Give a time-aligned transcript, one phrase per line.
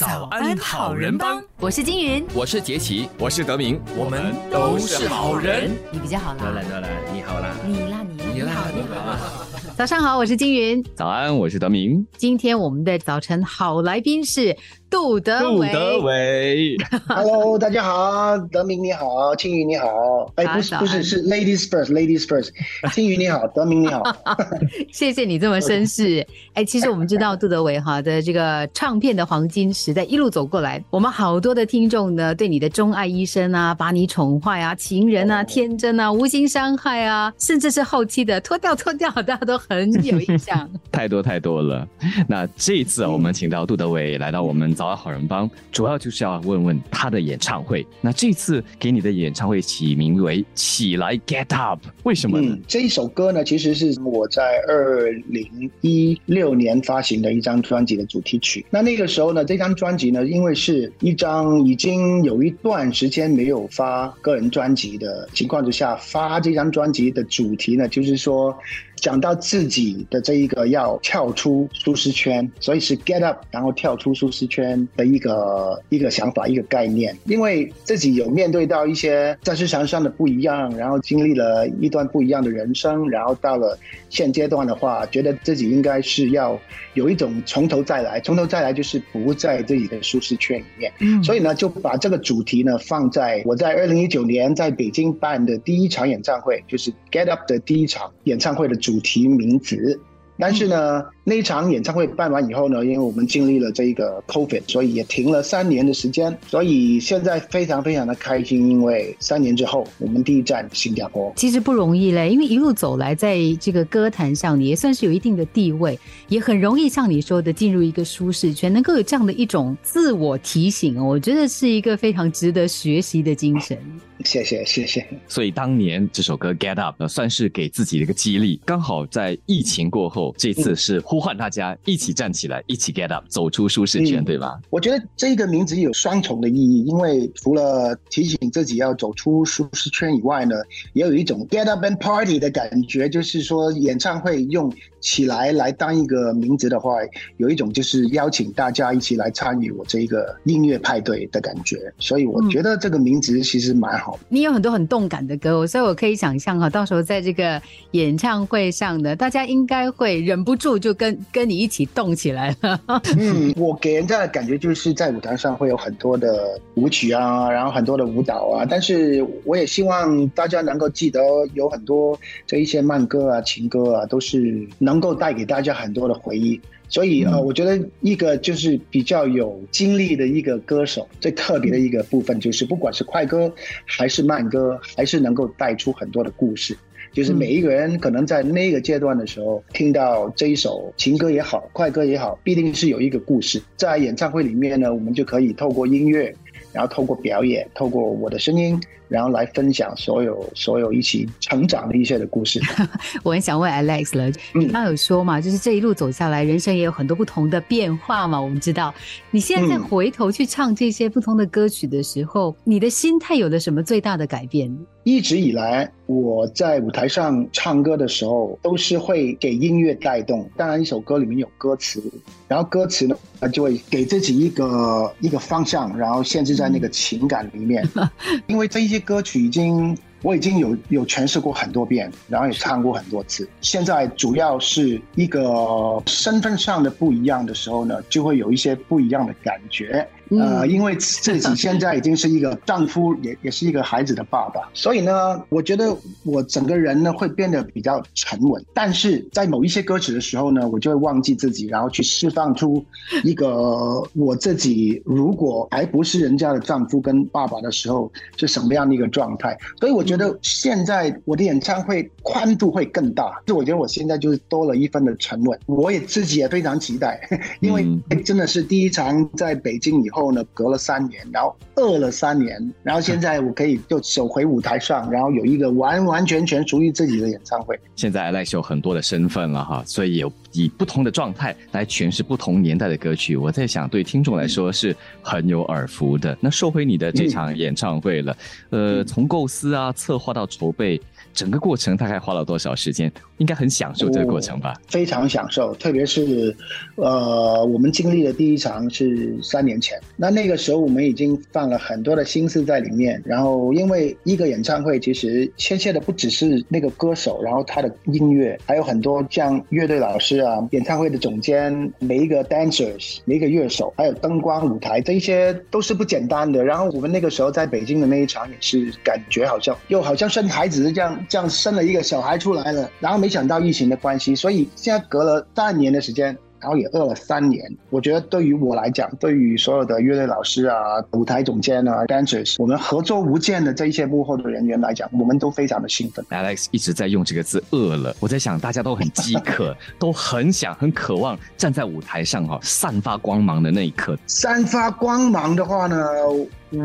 [0.00, 5.70] 早安好人帮，我是金云，我是杰奇，我是德明，我们都是好人。
[5.92, 8.70] 你比较好啦，得了得了，你好啦，你啦你你啦好。
[8.74, 9.46] 你好。
[9.76, 10.82] 早上好，我是金云。
[10.96, 14.56] 早安，我是德明，今天我们的早晨好来宾是
[14.90, 15.72] 杜德杜伟。
[15.72, 19.86] 德伟， Hello，大家好，德明你好，青云你好，
[20.34, 22.50] 哎，不是不是是 Ladies first，Ladies first，
[22.92, 24.02] 青云你好，德明你好，
[24.92, 26.26] 谢谢你这么绅士。
[26.54, 40.68] 哎，其实我们知道杜德伟哈的这个唱片的黄金时代一路走过来，我们好多的听众呢对你的钟爱医生啊、把你宠坏啊、情人啊、天真啊、无心伤害啊，甚至是后期的脱掉脱掉，大家都很有印象。
[40.90, 41.86] 太多太多了。
[42.26, 47.86] 那这一次啊，我们请到杜德伟来到我们早安好人帮，主要就是要问问他的演唱会。
[48.00, 52.56] 那这次给你的演唱会起名为“起来 Get Up”，为什么呢？
[52.66, 58.64] 这一首歌呢，其实是我在二零一六年发行的一张专辑的主题曲。
[58.70, 68.58] 那那个时候呢，这张专辑呢，因为是一张已经有一段时间没有发个人专辑的情况之下，发这张专辑的主题呢，就是说。
[69.00, 77.16] 讲到自己的这一个要跳出舒适圈，所以是 get up，然后跳出舒适圈的一个一个想法，一个概念。
[77.24, 86.58] 因为自己有面对到一些在市场上的不一样，然后经历了一段不一样的人生，然后到了现阶段的话，觉得自己应该是要
[86.94, 90.92] 有一种从头再来，从头再来就是不在自己的舒适圈里面。
[91.00, 100.00] 嗯所以呢，就把这个主题呢放在我在二零一九年在北京办的第一场演唱会，就是 Get Up 的第一场演唱会的主题名字。
[100.42, 106.34] 但是呢，那一场演唱会办完以后呢，因为我们经历了这个 COVID，所以也停了三年的时间。
[106.46, 111.30] 所以现在非常非常的开心，因为三年之后，我们第一站新加坡。
[111.36, 123.76] 其实不容易嘞，因为一路走来，在这个歌坛上，你也算是有一定的地位，也很容易像你说的进入一个舒适圈，能够有这样的一种自我提醒哦，我觉得是一个非常值得学习的精神。
[124.24, 125.06] 谢谢谢谢。
[125.28, 134.60] 所以当年这首歌《Get Up》呃算是给自己的一个激励，刚好在疫情过后，这次是呼唤大家一起站起来，一起 Get Up，走出舒适圈，嗯对吧？
[134.70, 140.54] 我觉得这个名字有双重的意义，因为除了提醒自己要走出舒适圈以外呢，
[140.92, 146.96] 也有一种 get up and party 的感觉，就是说演唱会用起来来当一个名字的话，
[147.38, 154.20] 有一种就是邀请大家一起来参与我这一个音乐派对的感觉，所以我觉得这个名字其实蛮好的。
[154.28, 157.60] 你有很多很动感的歌，所以我可以想象哈，到时候在这个
[157.92, 162.80] 演唱会上呢，大家应该会忍不住就跟跟你一起动起来了。
[163.18, 171.20] 嗯，我给人家的感觉就是在舞台上会有很多的舞曲啊，然后很多的舞蹈啊，但是我也希望大家能够记得，
[171.54, 176.60] 有很多这一些慢歌啊、情歌啊，都是能够带给大家很多的回忆。
[176.88, 183.52] 所以呃，我觉得一个就是比较有经历的一个歌手，最特别的一个部分就是，不管是快歌
[183.86, 186.76] 还是慢歌，还是能够带出很多的故事。
[187.12, 193.62] 就是每一个人可能在那个阶段的时候，听到这一首情歌也好，快歌也好，必定是有一个故事。
[193.76, 196.34] 在演唱会里面呢，我们就可以透过音乐，
[196.72, 198.80] 然后透过表演，透过我的声音，
[199.10, 202.60] 然后来分享所有所有一起成长的一些的故事。
[203.22, 208.40] 我很想问 Alex 了，你刚刚有说嘛，就是这一路走下来，人生也有很多不同的变化嘛。
[208.40, 208.94] 我们知道，
[209.32, 214.74] 你现在再嗯回头去唱这些不同的歌曲的时候，你的心态有了什么最大的改变？
[215.02, 220.48] 一直以来，我在舞台上唱歌的时候，都是会给音乐带动。
[220.56, 222.02] 当然，一首歌里面有歌词，
[222.46, 223.16] 然后歌词呢，
[223.50, 227.82] 就会给自己一个一个方向，然后限制在那个情感里面。
[228.46, 233.48] 因为这一些歌曲已经我已经有有诠释过很多遍，然后也唱过很多次。
[233.60, 240.06] 现在主要是一个身份上的不一样的时候呢，就会有一些不一样的感觉。
[240.38, 245.92] 呃，因为自己现在已经是一个丈夫，也也是一个孩子的爸爸，所以呢，我觉得
[246.22, 248.64] 我整个人呢会变得比较沉稳。
[248.72, 252.84] 但是在某一些歌曲的时候呢，我就会忘记自己，然后去释放出
[253.24, 259.58] 一个我自己，如果还不是人家的丈夫跟爸爸的时候是什么样的一个状态。
[259.80, 265.58] 所以我觉得现在我的演唱会宽度会更大，就我觉得我现在就是多了一分的沉稳。
[265.66, 267.20] 我也自己也非常期待，
[267.58, 267.84] 因为
[268.22, 270.19] 真的是第一场在北京以后。
[270.20, 277.78] 后呢，隔了三年，然后饿了三年，然后现在我可以就走回舞台上，然后有一个完完全全属于自己的演唱会。
[277.96, 283.34] 现在 Alex 有很多的身份了哈，所以有以不同的状态来诠释不同年代的歌曲。
[283.34, 286.36] 我在想，对听众来说是很有耳福的。
[286.38, 288.36] 那说回你的这场演唱会了，
[288.68, 291.00] 呃，从构思啊、策划到筹备。
[291.32, 293.10] 整个过程大概花了多少时间？
[293.38, 294.74] 应该很享受这个过程吧？
[294.88, 296.54] 非常享受，特别是，
[296.96, 303.22] 呃，我们经历的第一场是三年前，那那个时候我们已经放了很多的心思在里面。
[303.24, 316.64] 然后，因为一个演唱会其实牵涉的不只是那个歌手，然后他的音乐，还有很多像乐队老师啊、演唱会的总监、每一个 dancers、每一个乐手，还有灯光、舞台，这一些都是不简单的。
[316.64, 321.10] 然后我们那个时候在北京的那一场也是感觉好像又好像生孩子这样。
[321.28, 326.36] 这样生了一个小孩出来了，然后没想到疫情的关系，所以现在隔了半年的时间。
[326.60, 330.76] 然后也饿了三年，我觉得对于我来讲，对于所有的乐队老师啊、
[331.12, 336.24] 舞台总监啊、dancers，我们合作无间的这一些幕后的人员来讲，我们都非常的兴奋。
[336.30, 344.16] Alex 一直在用这个字“饿了”，我在想大家都很饥渴， 都很想、很渴望站在舞台上哈，散发光芒的那一刻。
[344.26, 345.96] 散发光芒的话呢，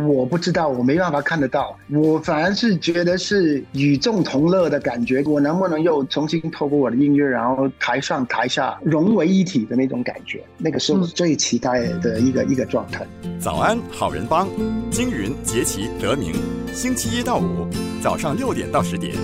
[0.08, 1.78] 我不知道，我没办法看得到。
[1.90, 5.24] 我反而是觉得是与众同乐的感觉。
[5.26, 9.56] 我能不能又重新透过我的音乐，然后台上台下融为一体？
[9.66, 13.08] 的那种感觉，那个是我最期待的一个一个状态。
[13.40, 14.48] 早安，好人帮，
[14.92, 16.34] 金云、杰奇、德明，
[16.72, 17.68] 星期一到五
[18.00, 19.16] 早上六点到十点。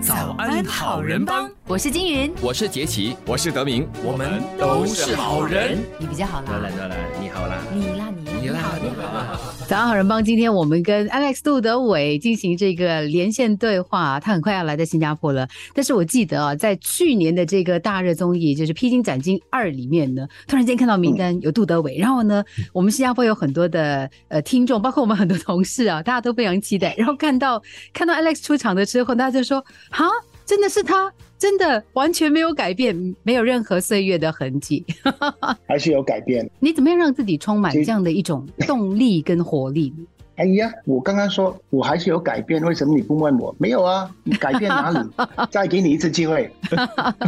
[0.00, 5.78] 早安，好人帮，我是金云，我是杰奇，我是德明，我们都是好人。
[5.98, 8.22] 你比较好啦，得了得了，你好啦，你啦你。
[8.42, 9.38] 你好，你好。
[9.68, 15.48] 早上好人帮，今天我们跟 Alex 杜德伟进行这个连线对话，他很快要来到新加坡了。
[15.72, 22.44] 但是我记得啊，在去年的这个大热综艺，就是《披荆斩棘二》里面呢，突然间看到名单有杜德伟，然后呢，
[22.74, 26.94] 我们新加坡有很多的呃听众，包括我们很多同事啊，大家都非常期待。
[26.98, 27.62] 然后看到
[27.94, 30.06] 看到 Alex 出场的时候，大家就说：哈，
[30.44, 31.12] 真的是他。
[31.38, 34.86] 真的完全没有改变，没有任何岁月的痕迹，
[35.66, 36.48] 还是有改变。
[36.60, 39.92] 你怎么样让自己充满这样的一种动力跟活力？
[40.36, 43.54] 哎呀，我刚刚说我还是有改变，为什么你不问我？
[43.58, 44.98] 没有啊，你改变哪里？
[45.50, 46.48] 再给你一次机会，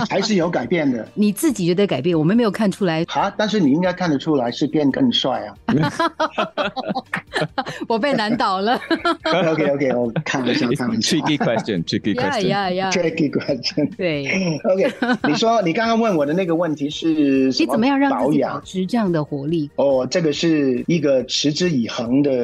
[0.09, 1.07] 还是有改变的。
[1.15, 3.05] 你自己觉得改变，我们没有看出来。
[3.09, 5.55] 好，但是你应该看得出来是变更帅啊。
[7.89, 8.81] 我被难倒了。
[9.51, 11.01] OK OK，我看一下他们。
[11.01, 13.91] Tricky question，tricky question，tricky question。
[13.97, 14.27] 对。
[14.65, 14.93] OK，
[15.29, 19.71] 你说你刚刚问我的那个问题是，你怎么样让保养保持这样的活力？
[19.77, 22.35] 哦，这个是一个持之以恒的。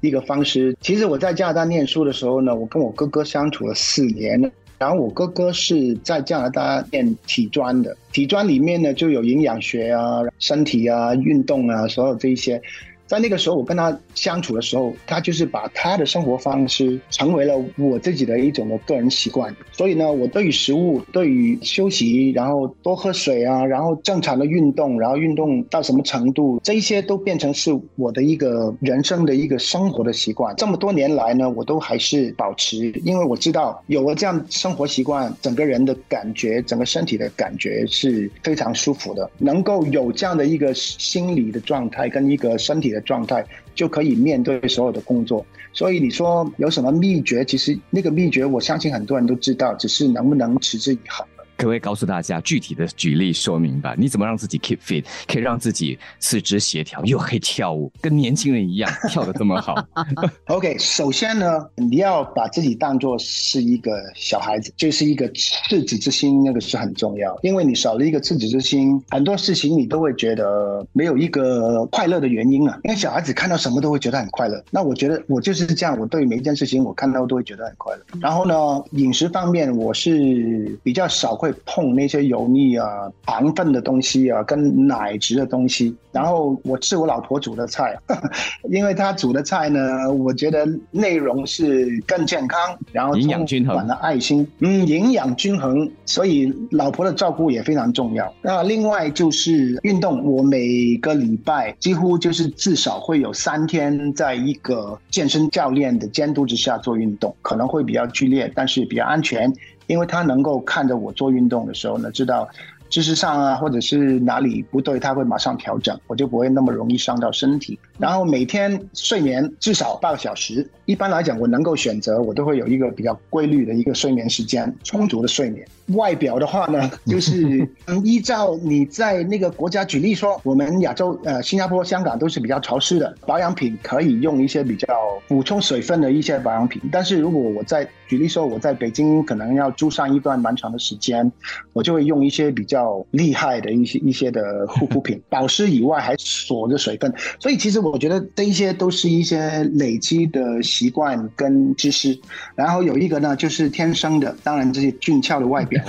[0.00, 12.60] 一个方式，其实我在加拿大念书的时候呢，我跟我哥哥相处了四年，然后我哥哥是在加拿大念体专的，体专里面呢就有营养学啊、身体啊、运动啊，所有这一些。
[13.08, 19.52] 在那个时候，我跟他相处的时候，他就是把他的生活方式成为了我自己的一种的个人习惯。
[19.72, 30.54] 所以呢，我对于食物、对于休息，然后多喝水啊，然后正常的运动，然后运动到什么程度，这一些都变成是我的一个人生的一个生活的习惯。
[30.56, 39.30] 这么多年来呢，我都还是保持，因为我知道有了这样生活习惯，整个人的感觉，整个身体的感觉是非常舒服的。
[39.38, 47.44] 能够有这样的一个心理的状态跟一个身体的状态就可以面对所有的工作，所以你说有什么秘诀？
[47.44, 51.26] 其实那个秘诀，我相信很多人都知道，只是能不能持之以恒。
[51.58, 53.92] 可不可以告诉大家具体的举例说明吧？
[53.98, 59.74] 你怎么让自己 keep fit，可以让自己四肢协调，又可以跳舞，跟年轻人一样跳的这么好？
[60.46, 67.36] OK，首先呢，你要把自己当做是一个小孩子，就是一个赤子之心，那个是很重要。
[67.42, 72.78] 因为你少了一个赤子之心，很多事情你都会觉得没有一个快乐的原因啊。
[72.84, 74.62] 因为小孩子看到什么都会觉得很快乐。
[74.70, 78.02] 那我觉得我就是这样，我对每一件事情我看到都会觉得很快乐。
[78.20, 78.54] 然后呢，
[78.92, 81.47] 饮食方面我是比较少会。
[81.64, 82.86] 碰那些油腻啊、
[83.24, 85.94] 糖分的东西啊，跟奶质的东西。
[86.10, 87.96] 然后我吃我老婆煮的菜，
[88.70, 92.58] 因为她煮的菜呢，我觉得内容是更健康，
[92.92, 98.32] 然后营养均衡，了爱心，嗯，营养均衡，所以老婆的照顾也非常重要。
[98.42, 109.52] 那另外就是运动，我每个礼拜几乎就是至少会有三天在一个健身教练的监督之下做运动，可能会比较剧烈，但是比较安全。
[109.88, 112.48] 因为他能够看着我做运动的时候呢，知道
[112.88, 117.78] 知识上啊，或者是哪里不对，他会马上调整，我就不会那么容易伤到身体。
[117.98, 125.66] 然后每天睡眠至少半个小时，一般来讲，我能够选择，我都会有一个比较规律的一个睡眠时间，充足的睡眠。
[125.94, 127.66] 外表的话呢，就 是
[128.04, 134.86] 依照你在那个国家，举例说，我们亚洲呃，新加坡、香港都是比较潮湿的，保养品可以用一些比较
[135.26, 136.82] 补充水分的一些保养品。
[136.92, 141.30] 但是如果我在举例说，我在北京可能要住上一段蛮长的时间，
[141.72, 142.77] 我就会用一些比较
[143.10, 147.12] 厉害的一些一些的护肤品， 保湿以外还锁着水分。
[147.38, 152.18] 所以其实我觉得这一些都是一些累积的习惯跟知识。
[152.54, 155.82] 然后有一个呢，就是天生的，当然这些俊俏的外表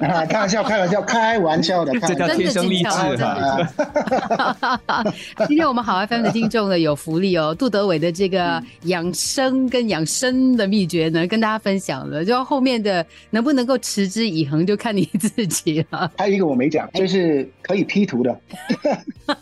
[0.00, 3.58] 啊， 开玩笑，开玩笑，开玩笑的， 这叫天生丽质哈。
[5.46, 11.26] 今天我们好 FM 的听众呢有福利哦，杜德伟的这个养生跟养生的秘诀呢。
[11.26, 15.97] 跟大家分享了，就后面的能不能够持之以恒，就看你自己了。
[16.16, 18.40] 还有一个我没讲，就是可以 P 图的，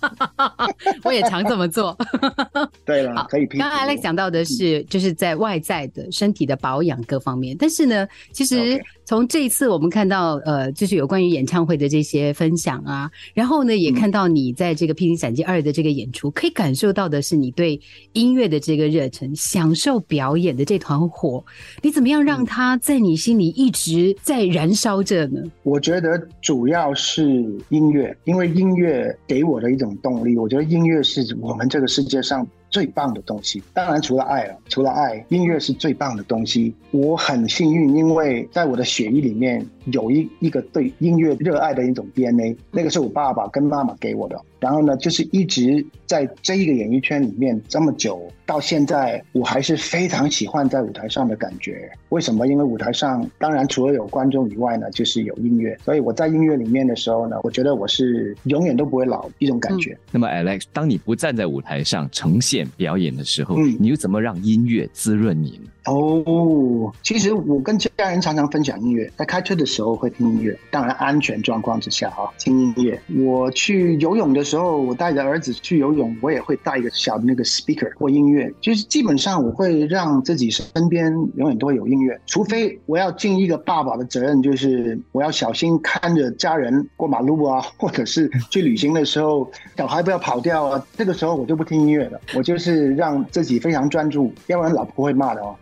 [1.04, 1.96] 我也常这么做。
[2.84, 3.58] 对了，可以 P。
[3.58, 8.82] 刚刚 Alex 讲到的是，就是在外在的身体的保养各方面，但是呢，其实。
[9.06, 17.80] 从这一次我们看到，呃，就是有关于演唱会的这些分享啊，然后呢，也看到你在这个《披荆斩棘二》的这个演出，可以感受到的是你对
[18.14, 21.44] 音乐的这个热忱，享受表演的这团火，
[21.82, 25.40] 你怎么样让它在你心里一直在燃烧着呢？
[25.62, 27.24] 我觉得主要是
[27.68, 30.36] 音乐，因为音乐给我的一种动力。
[30.36, 32.44] 我觉得音乐是我们这个世界上。
[32.76, 36.74] 最棒的东西，当然除了爱了，除了爱，音乐是最棒的东西。
[36.90, 44.38] 我很幸运，因为在我的血液里面有一一个对音乐热爱的一种 DNA，那个是我爸爸跟妈妈给我的。
[44.66, 51.88] 然后呢，就是一直在这一个演艺圈里面这么久，到现在我还是非常喜欢在舞台上的感觉。
[52.08, 52.48] 为什么？
[52.48, 55.78] 因为舞台上当然除了有观众以外呢，就是有音乐。
[55.84, 59.96] 所以我在音乐里面的时候呢，我觉得我是永远都不会老一种感觉。
[60.10, 65.70] 那么，Alex，当你不站在舞台上呈现表演的时候，你又怎么让音乐滋润你呢？
[65.86, 73.00] 哦，其实我跟家人常常分享音乐，在开车的时候会听音乐，当然安全状况之下啊，听音乐。
[73.24, 95.54] 我去游泳的时候，我带着儿子去游泳，我也会带一个小的那个 speaker 或音乐，就是基本上我会让自己身边永远都会有音乐，除非我要尽一个爸爸的责任，就是我要小心看着家人过马路啊，或者是去旅行的时候，小孩不要跑掉啊，这个时候我就不听音乐了，我就是让自己非常专注，要不然老婆会骂的哦。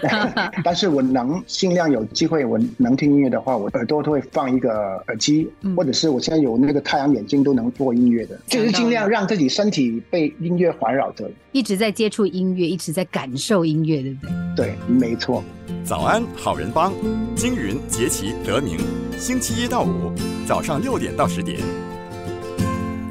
[0.64, 14.66] 但是我能尽量有机会，我能听音乐的话，我耳朵都会放一个耳机，或者是我现在有那个太阳眼镜都能做音乐的，就是尽量让自己身体被音乐环绕着，一直在接触音乐，一直在感受音乐，对不对？
[14.66, 15.42] 对，没错。
[15.84, 16.92] 早安，好人帮，
[17.34, 18.78] 金云杰奇德明，
[19.18, 20.12] 星期一到五
[20.46, 21.58] 早上六点到十点。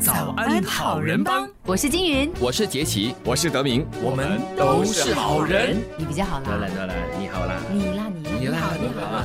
[0.01, 1.47] 早安，好人帮。
[1.63, 5.77] 我是金云，我是杰奇，我是德明，我们都是好人。
[5.95, 6.45] 你比较好啦。
[6.47, 7.61] 得了得了，你好啦。
[7.71, 9.23] 你啦你，你啦你好。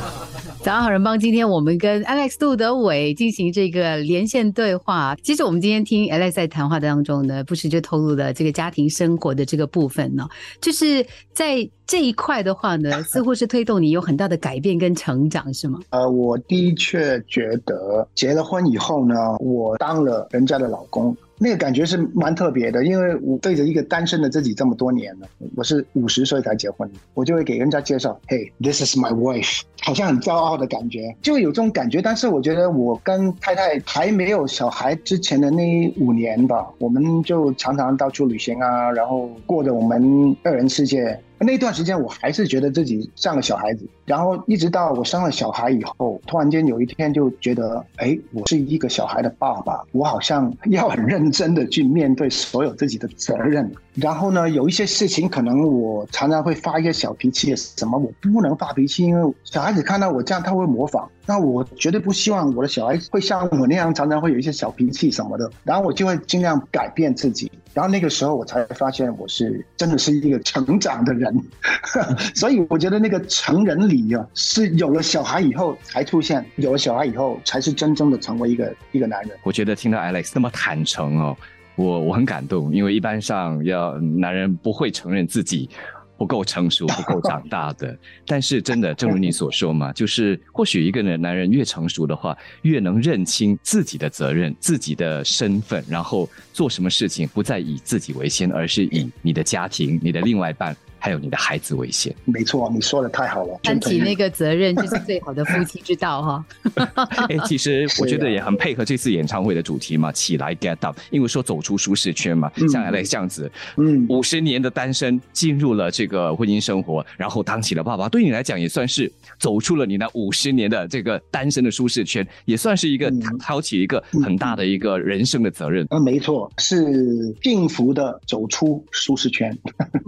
[0.62, 1.18] 早安，好人帮。
[1.18, 5.16] 今天我们跟 Alex 杜德伟进行这个连线对话。
[5.22, 10.28] 其实我们今天听 Alex 在谈话当中呢，不时就透露了这个家庭生活的这个部分呢，
[10.60, 15.78] 就是在这一块的话呢， 似乎是推动你有很大的改变跟成长，是吗？
[15.90, 21.16] 呃，我的确觉得结了婚以后呢，我当了人家的老公。
[21.38, 32.00] 那个感觉是蛮特别的，因为我对着一个单身的自己这么多年了，我是五十岁才结婚，我就会给人家介绍，Hey，this is my wife，好像很骄傲的感觉，就有这种感觉。
[32.00, 41.20] 但是我觉得我跟太太还没有小孩之前的那五年吧，我们就常常到处旅行啊，然后过着我们二人世界。
[41.38, 53.70] 那段时间我还是觉得自己像个小孩子，然后一直到我生了小孩以后，突然间有一天就觉得，哎，我是一个小孩的爸爸，我好像 要很认真的去面对所有自己的责任。
[53.94, 61.08] 然后呢，有一些事情可能我常常会发一些小脾气，什么我不能发脾气，因为小孩子看到我这样他会模仿。
[61.28, 65.50] 那我绝对不希望我的小孩会像我那样，常常会有一些小脾气什么的。
[65.64, 67.50] 然后我就会尽量改变自己。
[67.76, 71.44] 然后那个时候我才发现，我是真的是一个成长的人。
[72.34, 79.32] 所以我觉得那个成人礼啊，是有了小孩以后才出现，有了小孩以后才是真正的成为一个一个男人。
[79.42, 81.36] 我觉得听到 Alex 那么坦诚哦，
[81.74, 85.68] 我我很感动，因为一般上要男人不会承认自己。
[86.16, 87.96] 不够成熟， 不够长大的。
[88.26, 100.76] 但是真的，正如你所说嘛， 就是或许一个人男人越成熟的话，越能认清自己的责任、自己的身份，然后做什么事情不再以自己为先，而是以你的家庭、你的另外一半。
[101.06, 102.12] 还有你的孩子为先。
[102.24, 106.44] 没错，你说的太好了，担起那个责任就是最好的夫妻之道哈。
[107.30, 119.08] 哎，其实我觉得也很配合这次演唱会的主题嘛，起来 get up，因为说走出舒适圈嘛，像 Alex 这样子，嗯，五十年的单身进入了这个婚姻生活，然后当起了爸爸，对你来讲也算是
[119.38, 123.08] 走出了你那五十年的这个单身的舒适圈，也算是一个
[123.38, 125.86] 挑起一个很大的一个人生的责任。
[125.90, 129.56] 嗯，没错，是幸福的走出舒适圈。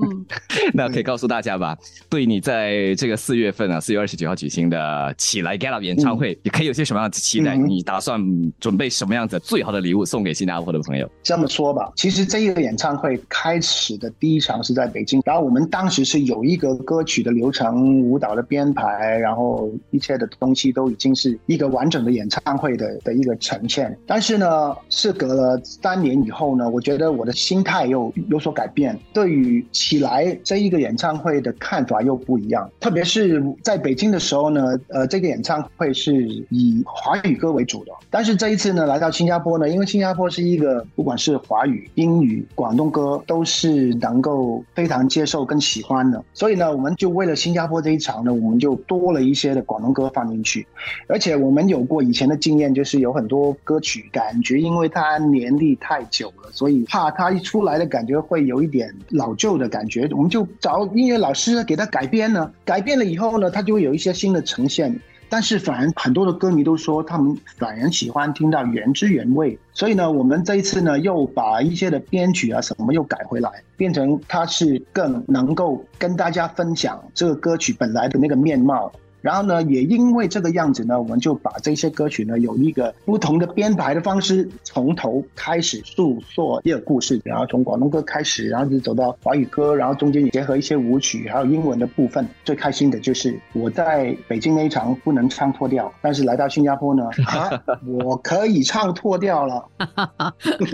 [0.03, 0.27] 嗯，
[0.75, 1.77] 那可以告诉大家吧，
[2.09, 7.57] 对你在这个四月份啊，四月二十九号举行的起来 get up 演唱会，也可以有些什么样的期待？
[7.57, 8.21] 你打算
[8.61, 11.11] 准备什么样子最好的礼物送给新加坡的朋友？
[11.23, 23.97] 这么说吧，其实这一个演唱会开始的第一场是在北京，然后我们当时是有一个歌曲的流程、舞蹈的编排，然后一切的东西都已经是一个完整的演唱会的的一个呈现。
[24.07, 32.71] 但是呢，事隔了三年以后呢，我觉得我的心态又有所改变，对于起来这一一个演唱会的看法又不一样。
[32.79, 50.67] 特别是在北京的时候呢，呃，这个演唱会是以华语歌为主的，但是这一次呢，来到新加坡呢，因为新加坡是一个不管是华语、英语、广东歌都是能够非常接受跟喜欢的，所以呢，我们就为了新加坡这一场呢，我们就多了一些的广东歌放进去，
[51.09, 64.99] 而且我们有过以前的经验，就是有很多歌曲感觉因为它年历太久了，所以怕它一出来的感觉会有一点老旧的感觉，我们就找音乐老师给他改编呢，改变了以后呢，他就会有一些新的呈现。
[65.31, 69.59] 但是反而很多的歌迷都说，他们反而喜欢听到原汁原味。
[69.75, 78.91] 所以呢，我们这一次呢，又把一些的编曲啊什么又改回来，变成它是更能够跟大家分享这个歌曲本来的那个面貌。
[79.21, 92.25] 然后呢，也因为这个样子呢，我们就把这些歌曲呢，有一个不同的编排的方式，从头开始诉说一个故事，然后从广东歌开始，然后就走到华语歌，然后中间也结合一些舞曲，还有英文的部分。
[92.45, 97.51] 最开心的就是我在北京那一场不能唱脱掉，但是来到新加坡呢， 啊，
[97.85, 99.69] 我可以唱脱掉了。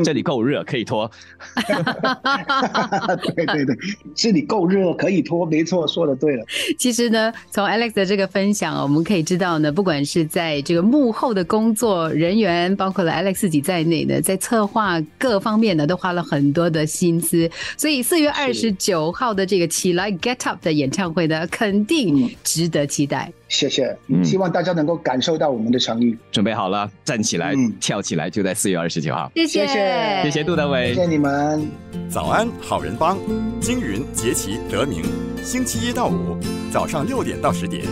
[0.04, 1.10] 这里够热， 可以脱。
[3.34, 3.76] 对 对对，
[4.14, 6.44] 这里够热，可以脱，没错，说的对了。
[6.78, 8.28] 其实呢，从 Alex 的这个。
[8.35, 17.49] 分享我们可以知道呢，不管是在这个幕后的工作人员，包括了 Alex 自己在内呢，在策划各方面呢，都花了很多的心思。
[17.76, 23.33] 所以四月二十九号的这个起来 Get Up 的演唱会呢，肯定值得期待。
[23.49, 26.17] 谢谢，希望大家能够感受到我们的诚意。
[26.33, 29.31] 准备好了，站起来，跳起来，就在四月二十九号。
[29.37, 31.64] 谢谢，谢谢杜德伟，谢谢你们。
[32.11, 33.17] 早安，好人帮，
[33.61, 35.05] 金云、杰奇、德明，
[35.45, 36.37] 星期一到五
[36.73, 37.85] 早上六点到十点。